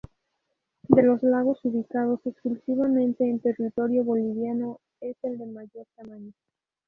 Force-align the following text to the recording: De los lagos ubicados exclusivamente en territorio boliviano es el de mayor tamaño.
De 0.87 1.03
los 1.03 1.21
lagos 1.21 1.59
ubicados 1.63 2.25
exclusivamente 2.25 3.23
en 3.23 3.39
territorio 3.39 4.03
boliviano 4.03 4.79
es 4.99 5.15
el 5.21 5.37
de 5.37 5.45
mayor 5.45 5.85
tamaño. 5.95 6.33